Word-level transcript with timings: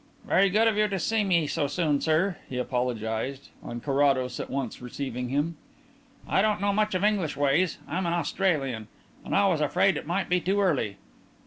"Very 0.25 0.49
good 0.49 0.67
of 0.67 0.77
you 0.77 0.87
to 0.87 0.97
see 0.97 1.23
me 1.23 1.45
so 1.45 1.67
soon, 1.67 2.01
sir," 2.01 2.35
he 2.49 2.57
apologized, 2.57 3.49
on 3.61 3.79
Carrados 3.81 4.39
at 4.39 4.49
once 4.49 4.81
receiving 4.81 5.29
him. 5.29 5.57
"I 6.27 6.41
don't 6.41 6.59
know 6.59 6.73
much 6.73 6.95
of 6.95 7.03
English 7.03 7.37
ways 7.37 7.77
I'm 7.87 8.07
an 8.07 8.13
Australian 8.13 8.87
and 9.23 9.35
I 9.35 9.45
was 9.47 9.61
afraid 9.61 9.97
it 9.97 10.07
might 10.07 10.27
be 10.27 10.41
too 10.41 10.59
early." 10.59 10.97